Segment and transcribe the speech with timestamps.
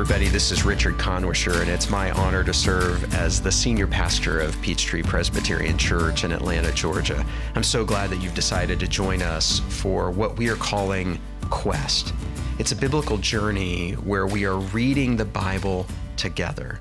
[0.00, 4.38] Everybody, this is Richard Kannwischer, and it's my honor to serve as the senior pastor
[4.38, 7.26] of Peachtree Presbyterian Church in Atlanta, Georgia.
[7.56, 12.14] I'm so glad that you've decided to join us for what we are calling Quest.
[12.60, 15.84] It's a biblical journey where we are reading the Bible
[16.16, 16.78] together.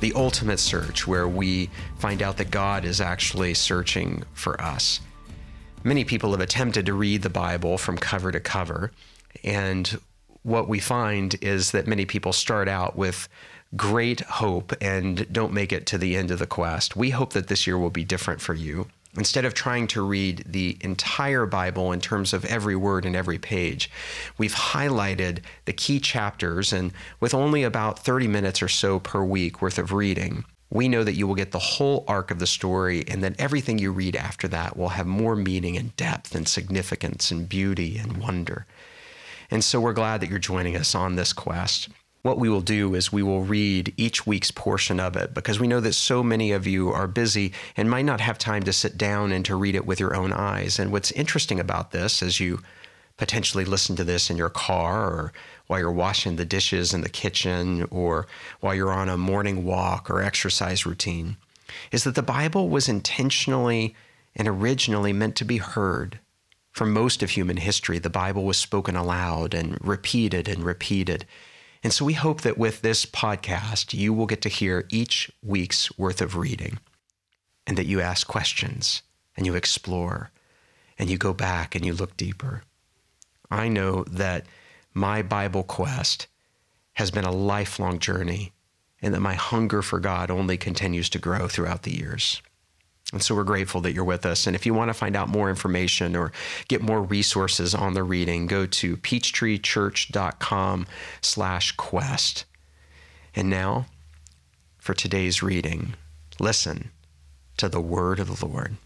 [0.00, 5.00] The ultimate search, where we find out that God is actually searching for us.
[5.84, 8.92] Many people have attempted to read the Bible from cover to cover,
[9.42, 9.98] and
[10.48, 13.28] what we find is that many people start out with
[13.76, 16.96] great hope and don't make it to the end of the quest.
[16.96, 18.86] We hope that this year will be different for you.
[19.14, 23.38] Instead of trying to read the entire Bible in terms of every word and every
[23.38, 23.90] page,
[24.38, 29.60] we've highlighted the key chapters, and with only about 30 minutes or so per week
[29.60, 33.04] worth of reading, we know that you will get the whole arc of the story,
[33.08, 37.30] and that everything you read after that will have more meaning and depth and significance
[37.30, 38.66] and beauty and wonder.
[39.50, 41.88] And so we're glad that you're joining us on this quest.
[42.22, 45.68] What we will do is we will read each week's portion of it because we
[45.68, 48.98] know that so many of you are busy and might not have time to sit
[48.98, 50.78] down and to read it with your own eyes.
[50.78, 52.60] And what's interesting about this as you
[53.16, 55.32] potentially listen to this in your car or
[55.68, 58.26] while you're washing the dishes in the kitchen or
[58.60, 61.36] while you're on a morning walk or exercise routine
[61.92, 63.94] is that the Bible was intentionally
[64.34, 66.18] and originally meant to be heard
[66.72, 71.26] for most of human history, the Bible was spoken aloud and repeated and repeated.
[71.82, 75.96] And so we hope that with this podcast, you will get to hear each week's
[75.98, 76.78] worth of reading
[77.66, 79.02] and that you ask questions
[79.36, 80.30] and you explore
[80.98, 82.62] and you go back and you look deeper.
[83.50, 84.46] I know that
[84.92, 86.26] my Bible quest
[86.94, 88.52] has been a lifelong journey
[89.00, 92.42] and that my hunger for God only continues to grow throughout the years.
[93.12, 94.46] And so we're grateful that you're with us.
[94.46, 96.30] And if you want to find out more information or
[96.68, 100.86] get more resources on the reading, go to peachtreechurch.com
[101.22, 102.44] slash quest.
[103.34, 103.86] And now
[104.78, 105.94] for today's reading,
[106.38, 106.90] listen
[107.56, 108.76] to the word of the Lord.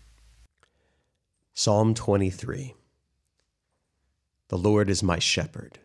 [1.55, 2.75] Psalm 23
[4.49, 5.79] The Lord is my shepherd.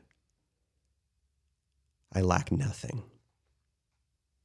[2.14, 3.04] I lack nothing.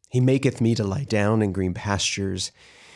[0.08, 2.52] He maketh me to lie down in green pastures.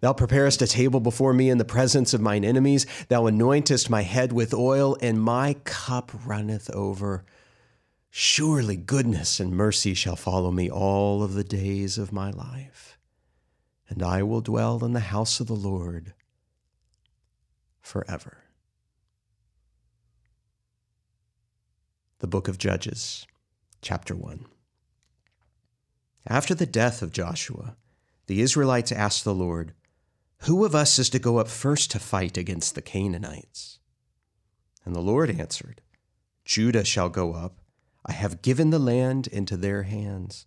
[0.00, 2.86] Thou preparest a table before me in the presence of mine enemies.
[3.08, 7.24] Thou anointest my head with oil, and my cup runneth over.
[8.10, 12.98] Surely goodness and mercy shall follow me all of the days of my life,
[13.88, 16.14] and I will dwell in the house of the Lord
[17.82, 18.38] forever.
[22.20, 23.26] The Book of Judges,
[23.82, 24.46] chapter 1.
[26.26, 27.76] After the death of Joshua,
[28.26, 29.72] the Israelites asked the Lord,
[30.42, 33.78] Who of us is to go up first to fight against the Canaanites?
[34.84, 35.80] And the Lord answered,
[36.44, 37.58] Judah shall go up.
[38.04, 40.46] I have given the land into their hands.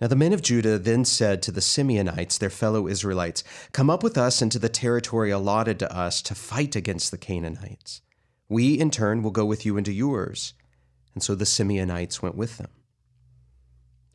[0.00, 4.02] Now the men of Judah then said to the Simeonites, their fellow Israelites, Come up
[4.02, 8.02] with us into the territory allotted to us to fight against the Canaanites.
[8.48, 10.54] We, in turn, will go with you into yours.
[11.14, 12.70] And so the Simeonites went with them.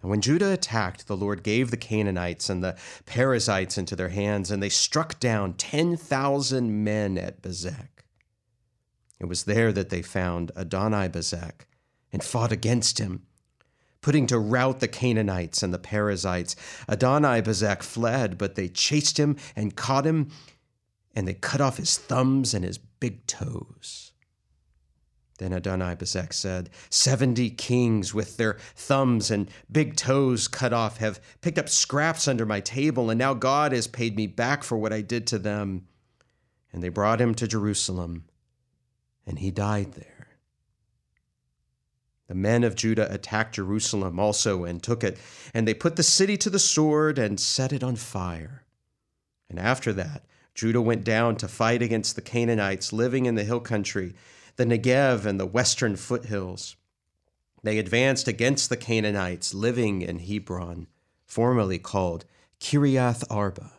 [0.01, 4.51] And when Judah attacked, the Lord gave the Canaanites and the Perizzites into their hands,
[4.51, 8.03] and they struck down 10,000 men at Bezek.
[9.19, 11.65] It was there that they found Adoni Bezek
[12.13, 13.23] and fought against him,
[14.01, 16.55] putting to rout the Canaanites and the Perizzites.
[16.87, 20.29] Adoni Bezek fled, but they chased him and caught him,
[21.15, 24.06] and they cut off his thumbs and his big toes.
[25.37, 31.59] Then Adoni-Bezek said, Seventy kings with their thumbs and big toes cut off have picked
[31.59, 35.01] up scraps under my table, and now God has paid me back for what I
[35.01, 35.87] did to them.
[36.73, 38.25] And they brought him to Jerusalem,
[39.25, 40.27] and he died there.
[42.27, 45.17] The men of Judah attacked Jerusalem also and took it,
[45.53, 48.65] and they put the city to the sword and set it on fire.
[49.49, 53.59] And after that, Judah went down to fight against the Canaanites living in the hill
[53.61, 54.13] country
[54.57, 56.75] the Negev and the western foothills.
[57.63, 60.87] They advanced against the Canaanites living in Hebron,
[61.25, 62.25] formerly called
[62.59, 63.73] Kiriath Arba,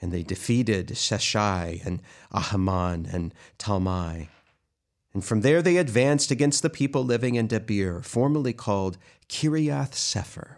[0.00, 2.02] and they defeated Sheshai and
[2.32, 4.28] Ahiman and Talmai.
[5.14, 8.98] And from there they advanced against the people living in Debir, formerly called
[9.28, 10.56] Kiriath Sepher.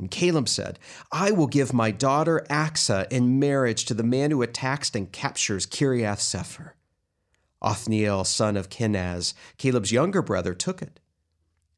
[0.00, 0.78] And Caleb said,
[1.12, 5.66] I will give my daughter Achsah in marriage to the man who attacks and captures
[5.66, 6.72] Kiriath Sepher.
[7.62, 11.00] Othniel, son of Kenaz, Caleb's younger brother, took it.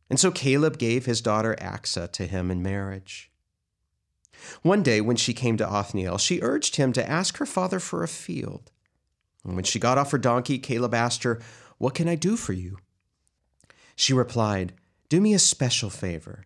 [0.09, 3.31] And so Caleb gave his daughter Achsah to him in marriage.
[4.63, 8.03] One day, when she came to Othniel, she urged him to ask her father for
[8.03, 8.71] a field.
[9.45, 11.41] And when she got off her donkey, Caleb asked her,
[11.79, 12.79] What can I do for you?
[13.97, 14.75] She replied,
[15.09, 16.45] Do me a special favor.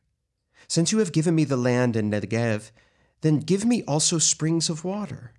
[0.69, 2.71] Since you have given me the land in Negev,
[3.21, 5.33] then give me also springs of water.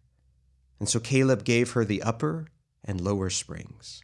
[0.80, 2.48] And so Caleb gave her the upper
[2.88, 4.02] and lower springs.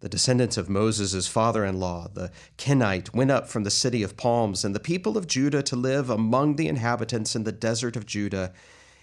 [0.00, 4.16] The descendants of Moses' father in law, the Kenite, went up from the city of
[4.16, 8.04] palms and the people of Judah to live among the inhabitants in the desert of
[8.04, 8.52] Judah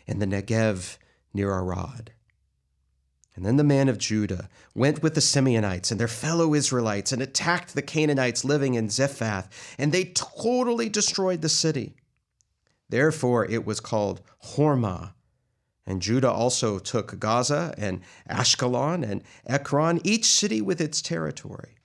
[0.06, 0.98] in the Negev
[1.34, 2.12] near Arad.
[3.34, 7.22] And then the man of Judah went with the Simeonites and their fellow Israelites and
[7.22, 11.96] attacked the Canaanites living in Zephath, and they totally destroyed the city.
[12.90, 15.14] Therefore, it was called Hormah.
[15.90, 21.78] And Judah also took Gaza and Ashkelon and Ekron, each city with its territory.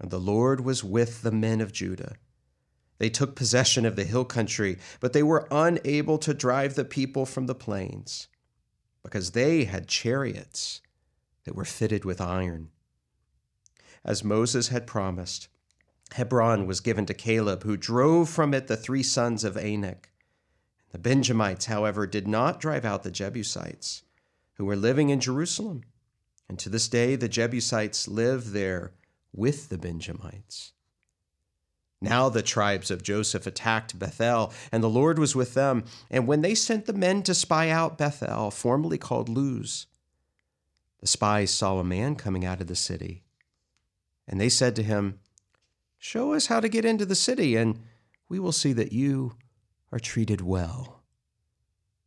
[0.00, 2.16] And the Lord was with the men of Judah.
[2.98, 7.24] They took possession of the hill country, but they were unable to drive the people
[7.24, 8.26] from the plains
[9.04, 10.80] because they had chariots
[11.44, 12.70] that were fitted with iron.
[14.04, 15.46] As Moses had promised,
[16.14, 20.10] Hebron was given to Caleb, who drove from it the three sons of Anak.
[20.94, 24.04] The Benjamites, however, did not drive out the Jebusites,
[24.52, 25.82] who were living in Jerusalem.
[26.48, 28.92] And to this day, the Jebusites live there
[29.32, 30.72] with the Benjamites.
[32.00, 35.82] Now the tribes of Joseph attacked Bethel, and the Lord was with them.
[36.12, 39.86] And when they sent the men to spy out Bethel, formerly called Luz,
[41.00, 43.24] the spies saw a man coming out of the city.
[44.28, 45.18] And they said to him,
[45.98, 47.80] Show us how to get into the city, and
[48.28, 49.32] we will see that you
[49.94, 51.04] are treated well.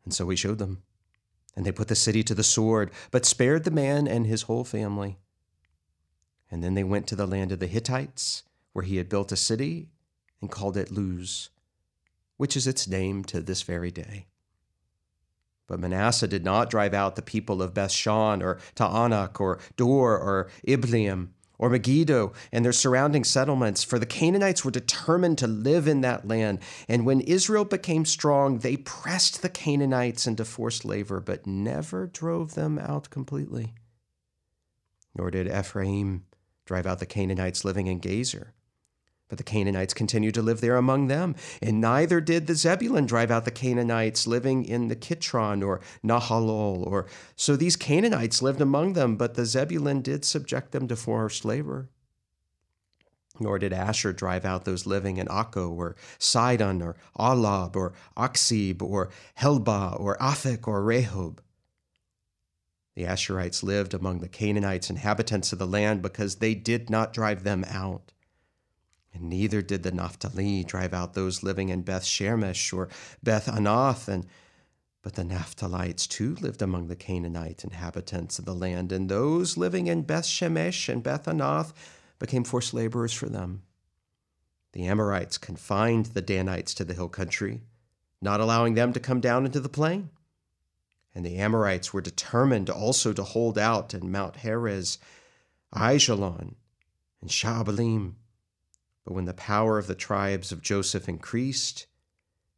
[0.03, 0.83] And so he showed them.
[1.55, 4.65] And they put the city to the sword, but spared the man and his whole
[4.65, 5.17] family.
[6.51, 8.43] And then they went to the land of the Hittites
[8.73, 9.87] where he had built a city
[10.41, 11.49] and called it Luz,
[12.35, 14.27] which is its name to this very day.
[15.65, 20.49] But Manasseh did not drive out the people of Bethshan or Taanach or Dor or
[20.67, 26.01] Ibleam or Megiddo and their surrounding settlements, for the Canaanites were determined to live in
[26.01, 26.59] that land.
[26.87, 32.55] And when Israel became strong, they pressed the Canaanites into forced labor, but never drove
[32.55, 33.73] them out completely.
[35.15, 36.25] Nor did Ephraim
[36.65, 38.49] drive out the Canaanites living in Gezer.
[39.29, 43.29] But the Canaanites continued to live there among them, and neither did the Zebulun drive
[43.29, 46.87] out the Canaanites living in the Kitron or Nahalol.
[46.87, 51.43] Or so these Canaanites lived among them, but the Zebulun did subject them to forced
[51.43, 51.89] labor.
[53.39, 58.81] Nor did Asher drive out those living in Akko or Sidon or Ahlab or Achzib
[58.81, 59.09] or
[59.39, 61.39] Helba or Aphek or Rehob.
[62.95, 67.43] The Asherites lived among the Canaanites, inhabitants of the land, because they did not drive
[67.43, 68.11] them out.
[69.17, 72.87] And neither did the Naphtali drive out those living in Beth Shemesh or
[73.23, 74.27] Beth Anath, and
[75.01, 79.87] but the Naphtalites too lived among the Canaanite inhabitants of the land, and those living
[79.87, 81.73] in Beth Shemesh and Beth Anath
[82.19, 83.63] became forced laborers for them.
[84.73, 87.63] The Amorites confined the Danites to the hill country,
[88.21, 90.11] not allowing them to come down into the plain.
[91.15, 94.99] And the Amorites were determined also to hold out in Mount Heres,
[95.73, 96.53] Aijalon,
[97.21, 98.15] and Shaalbim
[99.07, 101.87] but when the power of the tribes of Joseph increased,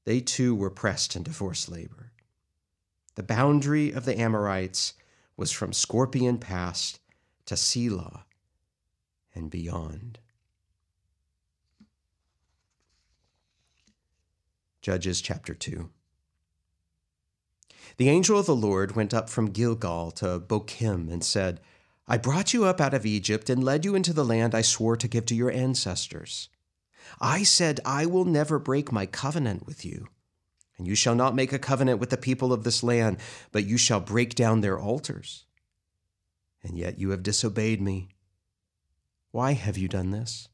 [0.06, 2.12] they too were pressed into forced labor.
[3.14, 4.96] The boundary of the Amorites
[5.38, 6.98] was from Scorpion Pass
[7.46, 8.26] to Selah
[9.36, 10.18] and beyond.
[14.82, 15.88] Judges chapter 2.
[17.98, 21.62] The angel of the Lord went up from Gilgal to Bochim and said,
[22.12, 24.98] I brought you up out of Egypt and led you into the land I swore
[24.98, 26.50] to give to your ancestors.
[27.22, 30.08] I said, I will never break my covenant with you.
[30.80, 33.18] And you shall not make a covenant with the people of this land,
[33.52, 35.46] but you shall break down their altars.
[36.64, 38.10] And yet you have disobeyed me.
[39.32, 40.48] Why have you done this?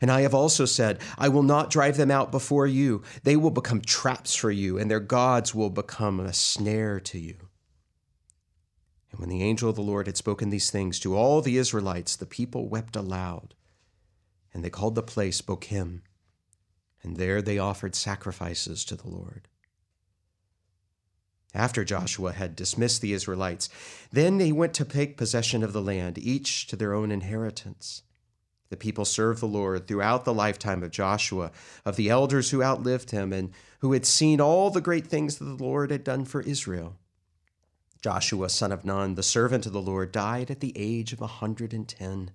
[0.00, 3.02] And I have also said, I will not drive them out before you.
[3.24, 7.49] They will become traps for you, and their gods will become a snare to you.
[9.10, 12.16] And when the angel of the Lord had spoken these things to all the Israelites,
[12.16, 13.54] the people wept aloud.
[14.52, 16.02] And they called the place Bochim,
[17.02, 19.48] and there they offered sacrifices to the Lord.
[21.54, 23.68] After Joshua had dismissed the Israelites,
[24.12, 28.02] then they went to take possession of the land, each to their own inheritance.
[28.68, 31.50] The people served the Lord throughout the lifetime of Joshua,
[31.84, 33.50] of the elders who outlived him and
[33.80, 36.96] who had seen all the great things that the Lord had done for Israel.
[38.00, 41.26] Joshua, son of Nun, the servant of the Lord, died at the age of a
[41.26, 42.30] hundred and ten,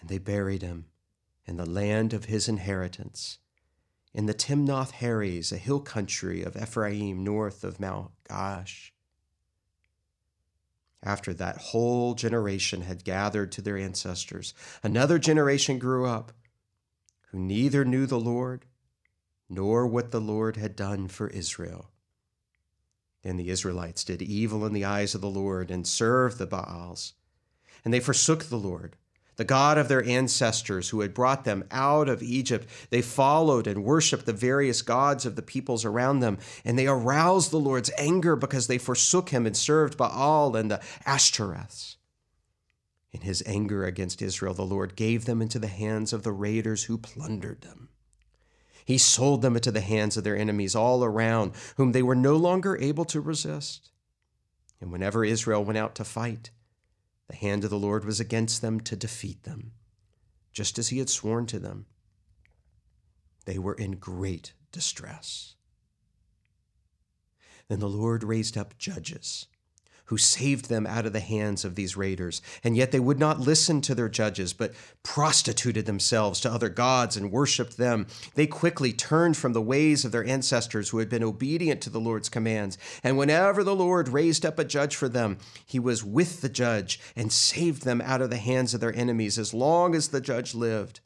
[0.00, 0.86] and they buried him
[1.44, 3.38] in the land of his inheritance,
[4.14, 8.92] in the Timnath Heres, a hill country of Ephraim north of Mount Gaash.
[11.02, 16.32] After that whole generation had gathered to their ancestors, another generation grew up
[17.30, 18.66] who neither knew the Lord
[19.48, 21.89] nor what the Lord had done for Israel.
[23.22, 27.14] Then the Israelites did evil in the eyes of the Lord and served the Baals.
[27.84, 28.96] And they forsook the Lord
[29.40, 32.68] the God of their ancestors who had brought them out of Egypt.
[32.90, 37.50] They followed and worshiped the various gods of the peoples around them, and they aroused
[37.50, 41.96] the Lord's anger because they forsook him and served Baal and the Ashtoreths.
[43.12, 46.84] In his anger against Israel, the Lord gave them into the hands of the raiders
[46.84, 47.88] who plundered them.
[48.90, 52.34] He sold them into the hands of their enemies all around, whom they were no
[52.34, 53.92] longer able to resist.
[54.80, 56.50] And whenever Israel went out to fight,
[57.28, 59.74] the hand of the Lord was against them to defeat them,
[60.52, 61.86] just as he had sworn to them.
[63.44, 65.54] They were in great distress.
[67.68, 69.46] Then the Lord raised up judges
[70.10, 72.42] who saved them out of the hands of these raiders.
[72.64, 74.74] And yet they would not listen to their judges, but
[75.04, 78.08] prostituted themselves to other gods and worshiped them.
[78.34, 82.00] They quickly turned from the ways of their ancestors who had been obedient to the
[82.00, 82.76] Lord's commands.
[83.04, 86.98] And whenever the Lord raised up a judge for them, he was with the judge
[87.14, 90.56] and saved them out of the hands of their enemies as long as the judge
[90.56, 90.98] lived.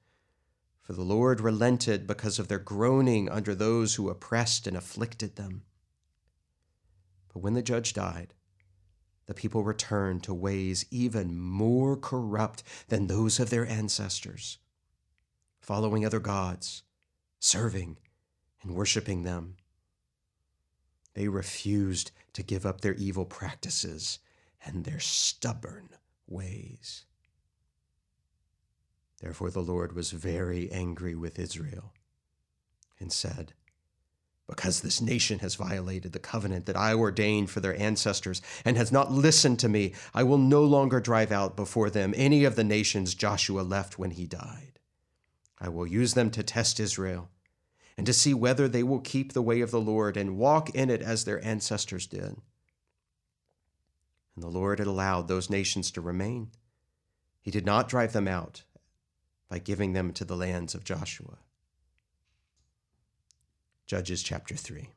[0.81, 5.65] For the Lord relented because of their groaning under those who oppressed and afflicted them.
[7.35, 8.33] But when the judge died,
[9.27, 14.59] the people returned to ways even more corrupt than those of their ancestors,
[15.61, 16.83] following other gods,
[17.41, 17.97] serving
[18.63, 19.57] and worshiping them.
[21.15, 24.19] They refused to give up their evil practices
[24.65, 25.91] and their stubborn
[26.27, 27.05] ways.
[29.21, 31.93] Therefore, the Lord was very angry with Israel
[32.99, 33.55] and said,
[34.47, 38.93] because this nation has violated the covenant that I ordained for their ancestors and has
[38.93, 42.65] not listened to me, I will no longer drive out before them any of the
[42.65, 44.79] nations Joshua left when he died.
[45.59, 47.31] I will use them to test Israel
[47.97, 50.91] and to see whether they will keep the way of the Lord and walk in
[50.91, 52.37] it as their ancestors did.
[54.35, 56.51] And the Lord had allowed those nations to remain.
[57.41, 58.65] He did not drive them out
[59.49, 61.39] by giving them to the lands of Joshua.
[63.87, 64.89] Judges chapter 3.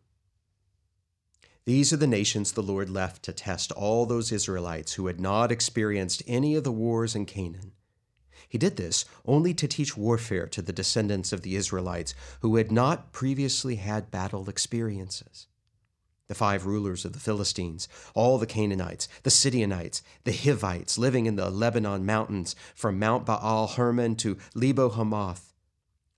[1.65, 5.51] These are the nations the Lord left to test all those Israelites who had not
[5.51, 7.73] experienced any of the wars in Canaan.
[8.47, 12.71] He did this only to teach warfare to the descendants of the Israelites who had
[12.71, 15.47] not previously had battle experiences.
[16.29, 21.35] The five rulers of the Philistines, all the Canaanites, the Sidonites, the Hivites living in
[21.35, 25.53] the Lebanon mountains, from Mount Baal Hermon to Lebo Hamath,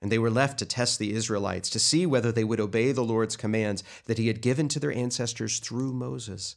[0.02, 3.04] and they were left to test the Israelites to see whether they would obey the
[3.04, 6.56] Lord's commands that he had given to their ancestors through Moses.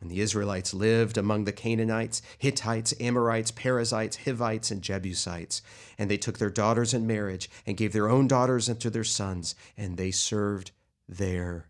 [0.00, 5.60] And the Israelites lived among the Canaanites, Hittites, Amorites, Perizzites, Hivites, and Jebusites.
[5.98, 9.54] And they took their daughters in marriage and gave their own daughters unto their sons,
[9.76, 10.70] and they served
[11.06, 11.68] their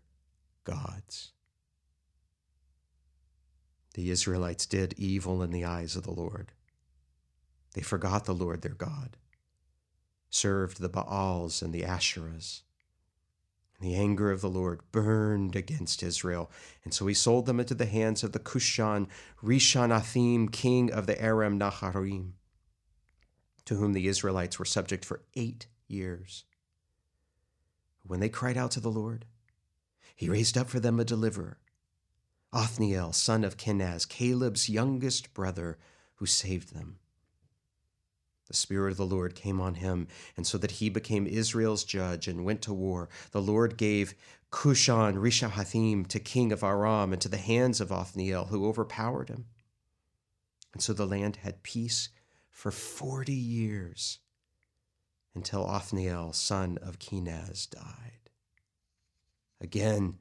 [0.63, 1.31] gods.
[3.95, 6.53] The Israelites did evil in the eyes of the Lord.
[7.73, 9.17] They forgot the Lord their God
[10.31, 12.61] served the Baals and the Asherahs.
[13.79, 16.49] And the anger of the Lord burned against Israel,
[16.83, 19.07] and so he sold them into the hands of the Cushan
[19.43, 22.33] Rishathaim, king of the Aram Naharaim,
[23.65, 26.45] to whom the Israelites were subject for eight years.
[28.03, 29.25] When they cried out to the Lord,
[30.15, 31.57] he raised up for them a deliverer,
[32.53, 35.77] Othniel, son of Kenaz, Caleb's youngest brother,
[36.15, 36.99] who saved them.
[38.51, 42.27] The Spirit of the Lord came on him, and so that he became Israel's judge
[42.27, 43.07] and went to war.
[43.31, 44.13] The Lord gave
[44.51, 49.45] Cushan Rishathaim to king of Aram into the hands of Othniel, who overpowered him.
[50.73, 52.09] And so the land had peace
[52.49, 54.19] for forty years
[55.33, 58.31] until Othniel, son of Kenaz, died.
[59.61, 60.17] Again,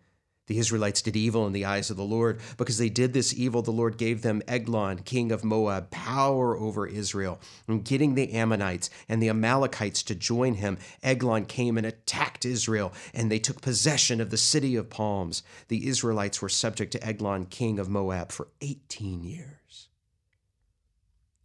[0.50, 2.40] the Israelites did evil in the eyes of the Lord.
[2.56, 6.88] Because they did this evil, the Lord gave them Eglon, king of Moab, power over
[6.88, 7.40] Israel.
[7.68, 12.92] And getting the Ammonites and the Amalekites to join him, Eglon came and attacked Israel,
[13.14, 15.44] and they took possession of the city of palms.
[15.68, 19.86] The Israelites were subject to Eglon, king of Moab, for 18 years.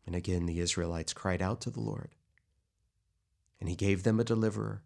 [0.07, 2.15] And again the Israelites cried out to the Lord,
[3.59, 4.81] and he gave them a deliverer,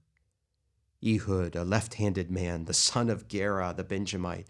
[1.05, 4.49] Ehud, a left handed man, the son of Gera the Benjamite.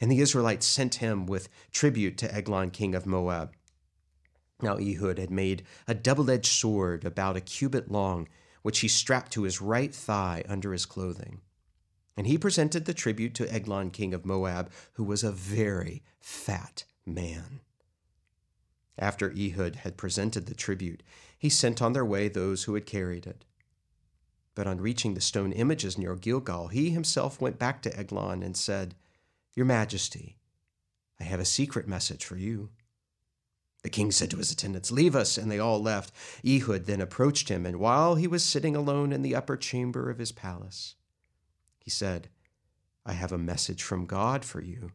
[0.00, 3.54] And the Israelites sent him with tribute to Eglon, king of Moab.
[4.62, 8.28] Now Ehud had made a double edged sword about a cubit long,
[8.62, 11.40] which he strapped to his right thigh under his clothing.
[12.16, 16.84] And he presented the tribute to Eglon, king of Moab, who was a very fat
[17.04, 17.60] man.
[18.98, 21.02] After Ehud had presented the tribute,
[21.38, 23.44] he sent on their way those who had carried it.
[24.56, 28.56] But on reaching the stone images near Gilgal, he himself went back to Eglon and
[28.56, 28.96] said,
[29.54, 30.38] Your Majesty,
[31.20, 32.70] I have a secret message for you.
[33.82, 36.10] The king said to his attendants, Leave us, and they all left.
[36.44, 40.18] Ehud then approached him, and while he was sitting alone in the upper chamber of
[40.18, 40.96] his palace,
[41.78, 42.28] he said,
[43.04, 44.90] I have a message from God for you.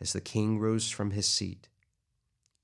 [0.00, 1.68] As the king rose from his seat,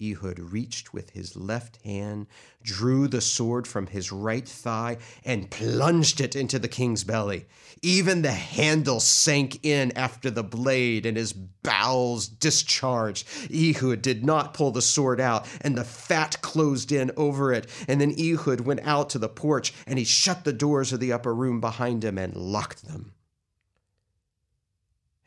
[0.03, 2.27] Ehud reached with his left hand,
[2.63, 7.47] drew the sword from his right thigh, and plunged it into the king's belly.
[7.83, 13.27] Even the handle sank in after the blade, and his bowels discharged.
[13.55, 17.69] Ehud did not pull the sword out, and the fat closed in over it.
[17.87, 21.13] And then Ehud went out to the porch, and he shut the doors of the
[21.13, 23.13] upper room behind him and locked them.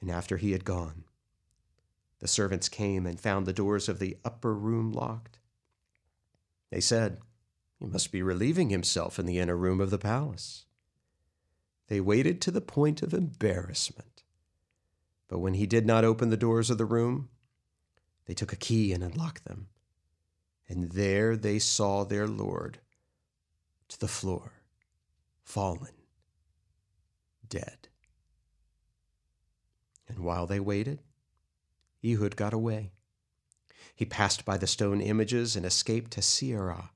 [0.01, 1.04] And after he had gone,
[2.25, 5.37] the servants came and found the doors of the upper room locked.
[6.71, 7.19] They said,
[7.77, 10.65] He must be relieving himself in the inner room of the palace.
[11.87, 14.23] They waited to the point of embarrassment.
[15.27, 17.29] But when he did not open the doors of the room,
[18.25, 19.67] they took a key and unlocked them.
[20.67, 22.79] And there they saw their Lord
[23.89, 24.63] to the floor,
[25.43, 25.93] fallen,
[27.47, 27.87] dead.
[30.07, 31.03] And while they waited,
[32.05, 32.91] Ehud got away.
[33.95, 36.89] He passed by the stone images and escaped to Seirah.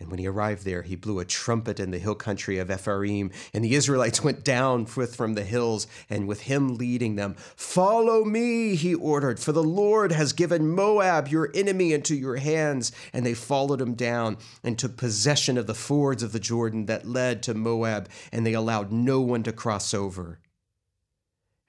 [0.00, 3.32] And when he arrived there, he blew a trumpet in the hill country of Ephraim,
[3.52, 7.34] and the Israelites went down forth from the hills, and with him leading them.
[7.56, 12.92] Follow me, he ordered, for the Lord has given Moab, your enemy, into your hands.
[13.12, 17.08] And they followed him down and took possession of the fords of the Jordan that
[17.08, 20.38] led to Moab, and they allowed no one to cross over.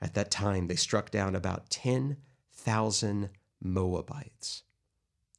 [0.02, 3.30] At that time, they struck down about 10,000
[3.62, 4.64] Moabites,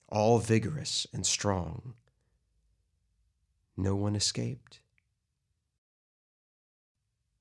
[0.09, 1.95] all vigorous and strong.
[3.77, 4.81] No one escaped.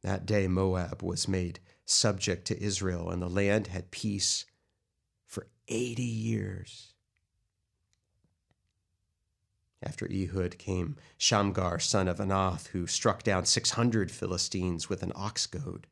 [0.01, 4.45] That day, Moab was made subject to Israel, and the land had peace
[5.25, 6.93] for 80 years.
[9.84, 15.47] After Ehud came Shamgar, son of Anath, who struck down 600 Philistines with an ox
[15.47, 15.88] goad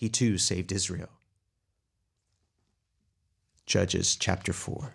[0.00, 1.10] he too saved Israel.
[3.66, 4.94] Judges chapter 4.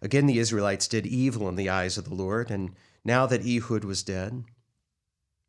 [0.00, 3.82] Again, the Israelites did evil in the eyes of the Lord, and now that Ehud
[3.82, 4.44] was dead,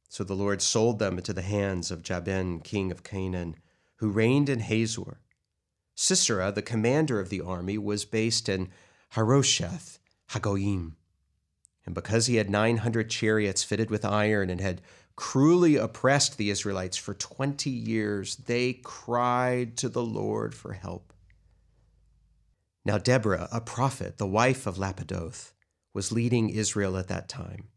[0.10, 3.58] so the Lord sold them into the hands of Jabin, king of Canaan,
[3.98, 5.20] who reigned in Hazor.
[5.94, 8.72] Sisera, the commander of the army, was based in
[9.10, 10.00] Harosheth
[10.32, 10.94] Hagoyim.
[11.86, 14.82] And because he had 900 chariots fitted with iron and had
[15.16, 21.14] cruelly oppressed the Israelites for 20 years, they cried to the Lord for help.
[22.86, 25.54] Now, Deborah, a prophet, the wife of Lapidoth,
[25.94, 27.70] was leading Israel at that time.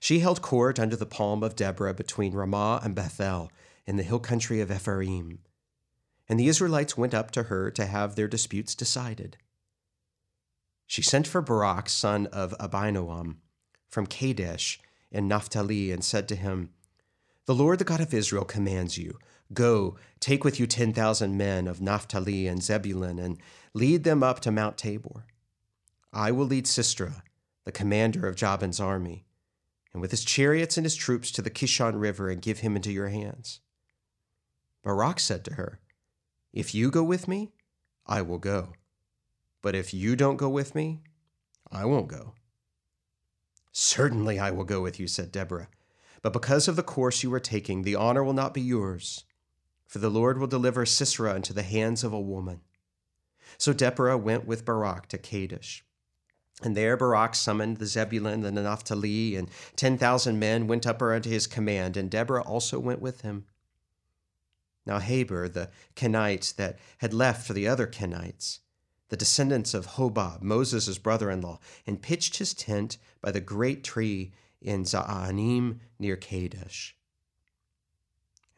[0.00, 3.50] She held court under the palm of Deborah between Ramah and Bethel
[3.86, 5.40] in the hill country of Ephraim.
[6.28, 9.36] And the Israelites went up to her to have their disputes decided.
[10.86, 13.36] She sent for Barak, son of Abinoam,
[13.88, 14.80] from Kadesh
[15.16, 16.70] in Naphtali and said to him,
[17.46, 19.18] The Lord, the God of Israel, commands you
[19.52, 23.38] Go, take with you 10,000 men of Naphtali and Zebulun, and
[23.74, 25.24] lead them up to Mount Tabor.
[26.12, 27.22] I will lead Sisera,
[27.64, 29.24] the commander of Jabin's army,
[29.92, 32.92] and with his chariots and his troops to the Kishon River, and give him into
[32.92, 33.60] your hands.
[34.82, 35.80] Barak said to her,
[36.52, 37.52] If you go with me,
[38.04, 38.72] I will go.
[39.62, 41.02] But if you don't go with me,
[41.70, 42.34] I won't go.
[43.78, 45.68] Certainly I will go with you, said Deborah.
[46.22, 49.24] But because of the course you are taking, the honor will not be yours,
[49.84, 52.62] for the Lord will deliver Sisera into the hands of a woman.
[53.58, 55.84] So Deborah went with Barak to Kadesh.
[56.62, 61.02] And there Barak summoned the Zebulun and the Naphtali, and ten thousand men went up
[61.02, 63.44] unto his command, and Deborah also went with him.
[64.86, 68.60] Now Heber, the Kenite that had left for the other Kenites,
[69.08, 73.84] the descendants of Hobab, Moses' brother in law, and pitched his tent by the great
[73.84, 76.96] tree in Zaanannim near Kadesh.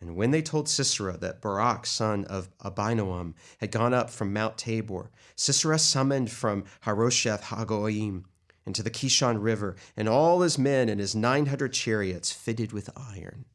[0.00, 4.56] And when they told Sisera that Barak, son of Abinoam, had gone up from Mount
[4.56, 8.24] Tabor, Sisera summoned from Harosheth Hagoyim
[8.64, 12.90] into the Kishon River, and all his men and his nine hundred chariots fitted with
[12.96, 13.46] iron.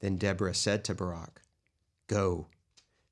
[0.00, 1.42] Then Deborah said to Barak,
[2.06, 2.48] Go,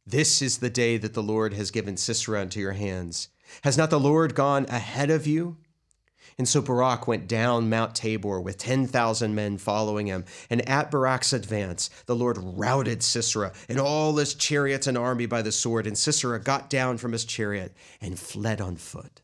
[0.07, 3.29] this is the day that the Lord has given Sisera into your hands.
[3.63, 5.57] Has not the Lord gone ahead of you?
[6.37, 10.25] And so Barak went down Mount Tabor with 10,000 men following him.
[10.51, 15.43] And at Barak's advance, the Lord routed Sisera and all his chariots and army by
[15.43, 15.87] the sword.
[15.87, 19.21] And Sisera got down from his chariot and fled on foot.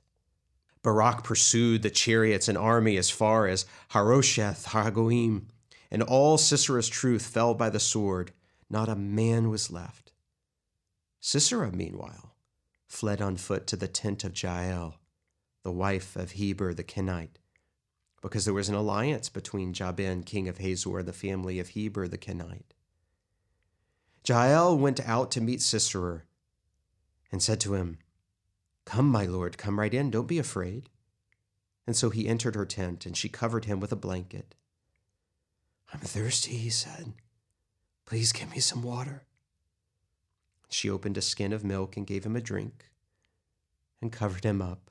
[0.82, 5.42] Barak pursued the chariots and army as far as Harosheth Hagoyim,
[5.90, 8.32] and all Sisera's truth fell by the sword.
[8.70, 10.09] Not a man was left.
[11.20, 12.34] Sisera, meanwhile,
[12.86, 14.96] fled on foot to the tent of Jael
[15.62, 17.38] the wife of Heber the Kenite,
[18.22, 22.08] because there was an alliance between Jabin, king of Hazor, and the family of Heber
[22.08, 22.74] the Kenite.
[24.26, 26.22] Jael went out to meet Sisera
[27.30, 27.98] and said to him,
[28.84, 30.88] Come, my lord, come right in, don't be afraid.
[31.86, 34.54] And so he entered her tent, and she covered him with a blanket.
[35.92, 37.12] I'm thirsty, he said.
[38.06, 39.24] Please give me some water.
[40.70, 42.90] She opened a skin of milk and gave him a drink
[44.00, 44.90] and covered him up.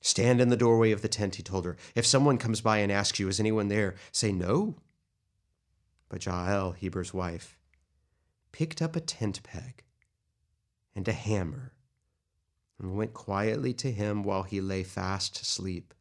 [0.00, 1.76] Stand in the doorway of the tent, he told her.
[1.94, 3.94] If someone comes by and asks you, Is anyone there?
[4.12, 4.76] say no.
[6.08, 7.58] But Jael, Heber's wife,
[8.50, 9.84] picked up a tent peg
[10.94, 11.72] and a hammer
[12.78, 15.94] and went quietly to him while he lay fast asleep,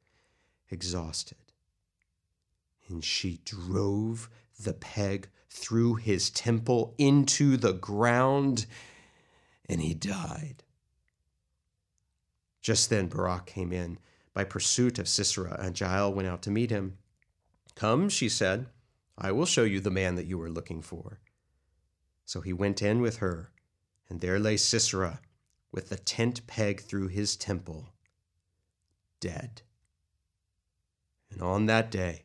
[0.72, 1.38] exhausted.
[2.88, 8.66] And she drove the peg through his temple into the ground,
[9.68, 10.64] and he died.
[12.62, 13.98] Just then Barak came in
[14.34, 16.98] by pursuit of Sisera, and Jael went out to meet him.
[17.76, 18.68] Come, she said,
[19.18, 21.20] I will show you the man that you are looking for.
[22.26, 23.52] So he went in with her,
[24.10, 25.20] and there lay Sisera
[25.72, 27.94] with the tent peg through his temple,
[29.20, 29.62] dead.
[31.32, 32.24] And on that day,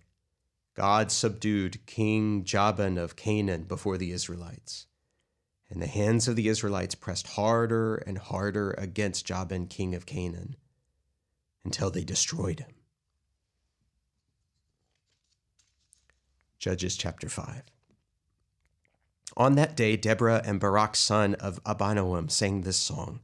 [0.75, 4.87] God subdued King Jabin of Canaan before the Israelites.
[5.71, 10.57] And the hands of the Israelites pressed harder and harder against Jabin, king of Canaan,
[11.65, 12.75] until they destroyed him.
[16.59, 17.63] Judges chapter 5.
[19.37, 23.21] On that day, Deborah and Barak, son of Abinoam, sang this song.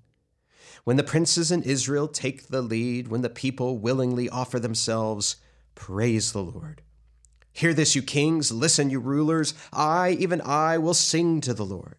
[0.84, 5.36] When the princes in Israel take the lead, when the people willingly offer themselves,
[5.74, 6.82] praise the Lord.
[7.52, 9.54] Hear this, you kings, listen, you rulers.
[9.72, 11.96] I, even I, will sing to the Lord.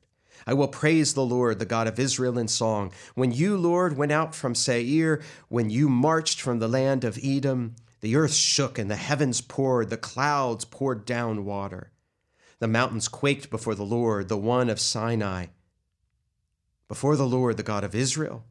[0.48, 2.92] I will praise the Lord, the God of Israel, in song.
[3.14, 7.76] When you, Lord, went out from Seir, when you marched from the land of Edom,
[8.00, 11.92] the earth shook and the heavens poured, the clouds poured down water.
[12.60, 15.48] The mountains quaked before the Lord, the one of Sinai,
[16.88, 18.44] before the Lord, the God of Israel.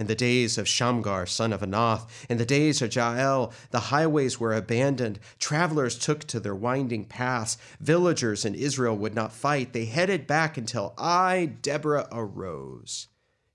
[0.00, 4.40] In the days of Shamgar, son of Anath, in the days of Jael, the highways
[4.40, 5.20] were abandoned.
[5.38, 7.58] Travelers took to their winding paths.
[7.80, 9.74] Villagers in Israel would not fight.
[9.74, 13.08] They headed back until I, Deborah, arose,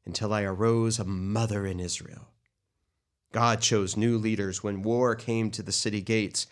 [0.05, 2.27] until I arose a mother in Israel.
[3.31, 6.45] God chose new leaders when war came to the city gates.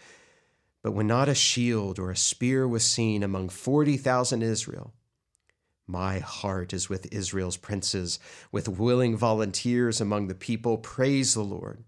[0.82, 4.92] But when not a shield or a spear was seen among 40,000 Israel,
[5.88, 8.20] my heart is with Israel's princes,
[8.52, 10.78] with willing volunteers among the people.
[10.78, 11.84] Praise the Lord.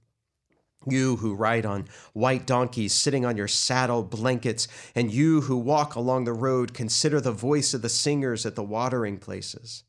[0.87, 5.95] You who ride on white donkeys, sitting on your saddle blankets, and you who walk
[5.95, 9.83] along the road, consider the voice of the singers at the watering places.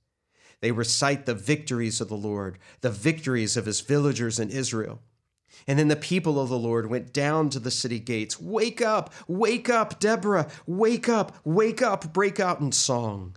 [0.61, 5.03] They recite the victories of the Lord, the victories of his villagers in Israel.
[5.66, 8.40] And then the people of the Lord went down to the city gates.
[8.40, 13.37] Wake up, wake up, Deborah, wake up, wake up, break out in song.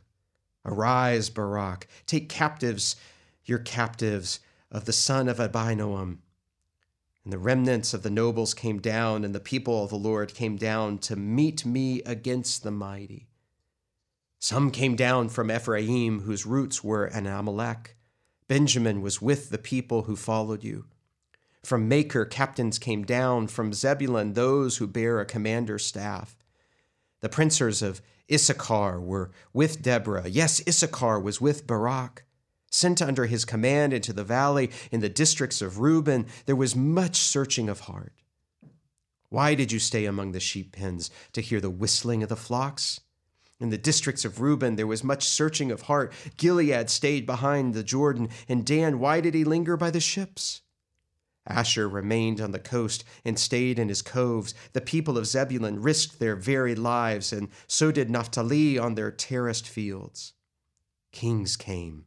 [0.69, 2.95] Arise, Barak, take captives
[3.45, 4.39] your captives
[4.71, 6.19] of the son of Abinoam.
[7.23, 10.55] And the remnants of the nobles came down, and the people of the Lord came
[10.55, 13.27] down to meet me against the mighty.
[14.37, 17.97] Some came down from Ephraim, whose roots were in Amalek.
[18.47, 20.85] Benjamin was with the people who followed you.
[21.63, 26.37] From Machir, captains came down, from Zebulun, those who bear a commander's staff.
[27.19, 30.27] The princes of Issachar were with Deborah.
[30.27, 32.23] Yes, Issachar was with Barak.
[32.71, 37.15] Sent under his command into the valley in the districts of Reuben, there was much
[37.17, 38.13] searching of heart.
[39.29, 42.99] Why did you stay among the sheep pens to hear the whistling of the flocks?
[43.59, 46.13] In the districts of Reuben, there was much searching of heart.
[46.37, 50.61] Gilead stayed behind the Jordan, and Dan, why did he linger by the ships?
[51.49, 54.53] Asher remained on the coast and stayed in his coves.
[54.73, 59.67] The people of Zebulun risked their very lives, and so did Naphtali on their terraced
[59.67, 60.33] fields.
[61.11, 62.05] Kings came,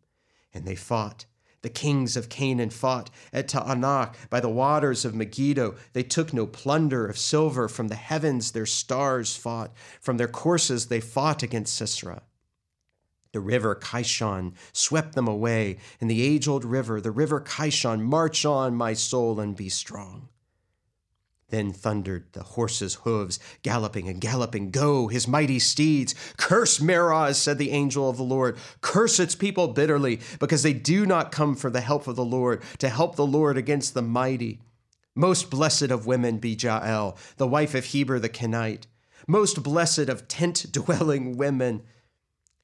[0.55, 1.27] and they fought.
[1.63, 5.77] The kings of Canaan fought at Taanach by the waters of Megiddo.
[5.93, 8.51] They took no plunder of silver from the heavens.
[8.51, 9.73] Their stars fought.
[10.01, 12.23] From their courses they fought against Sisera.
[13.33, 18.45] The river Kishon swept them away, and the age old river, the river Kishon, march
[18.45, 20.29] on, my soul, and be strong.
[21.49, 24.71] Then thundered the horses' hooves, galloping and galloping.
[24.71, 26.15] Go, his mighty steeds.
[26.39, 28.57] Curse Meroz, said the angel of the Lord.
[28.81, 32.63] Curse its people bitterly, because they do not come for the help of the Lord,
[32.79, 34.61] to help the Lord against the mighty.
[35.15, 38.87] Most blessed of women be Jael, the wife of Heber the Kenite.
[39.27, 41.83] Most blessed of tent dwelling women.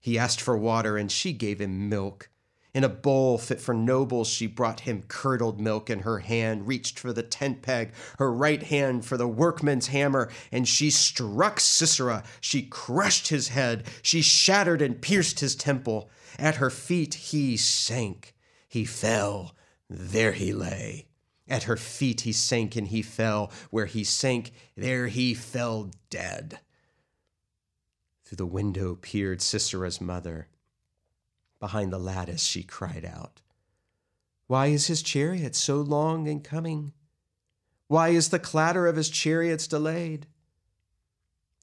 [0.00, 2.30] He asked for water, and she gave him milk.
[2.74, 6.98] In a bowl fit for nobles, she brought him curdled milk, and her hand reached
[6.98, 12.22] for the tent peg, her right hand for the workman's hammer, and she struck Sisera.
[12.40, 16.10] She crushed his head, she shattered and pierced his temple.
[16.38, 18.34] At her feet he sank,
[18.68, 19.56] he fell,
[19.88, 21.06] there he lay.
[21.48, 23.50] At her feet he sank and he fell.
[23.70, 26.60] Where he sank, there he fell dead.
[28.28, 30.48] Through the window peered Sisera's mother.
[31.60, 33.40] Behind the lattice she cried out,
[34.46, 36.92] Why is his chariot so long in coming?
[37.86, 40.26] Why is the clatter of his chariots delayed?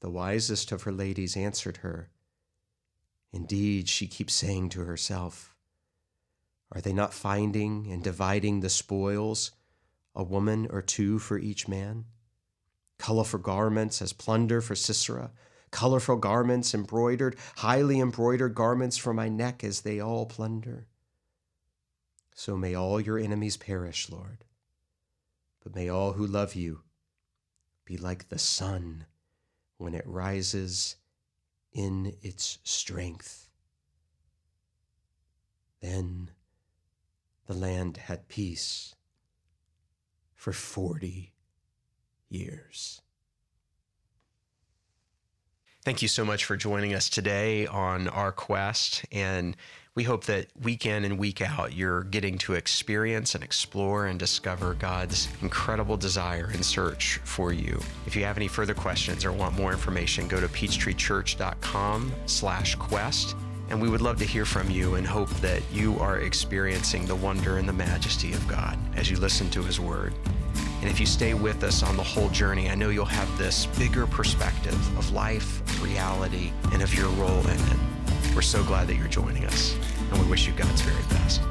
[0.02, 2.10] The wisest of her ladies answered her,
[3.32, 5.54] Indeed, she keeps saying to herself,
[6.72, 9.52] Are they not finding and dividing the spoils,
[10.16, 12.06] a woman or two for each man?
[12.98, 15.30] Colorful garments as plunder for Sisera,
[15.76, 20.88] colorful garments embroidered, highly embroidered garments for my neck as they all plunder.
[22.34, 24.46] So may all your enemies perish, Lord,
[25.62, 26.84] but may all who love you
[27.84, 29.06] be like the sun
[29.78, 30.96] when it rises
[31.74, 33.50] in its strength.
[35.82, 36.32] Then
[37.48, 38.96] the land had peace
[40.36, 41.34] for 40
[42.30, 43.02] years.
[45.86, 49.06] Thank you so much for joining us today on our quest.
[49.12, 49.56] And
[49.94, 54.18] we hope that week in and week out, you're getting to experience and explore and
[54.18, 57.80] discover God's incredible desire and search for you.
[58.08, 63.36] If you have any further questions or want more information, go to peachtreechurch.com slash quest.
[63.70, 67.16] And we would love to hear from you and hope that you are experiencing the
[67.16, 70.16] wonder and the majesty of God as you listen to his word.
[70.86, 73.66] And if you stay with us on the whole journey, I know you'll have this
[73.66, 78.36] bigger perspective of life, reality, and of your role in it.
[78.36, 79.76] We're so glad that you're joining us,
[80.12, 81.42] and we wish you God's very best.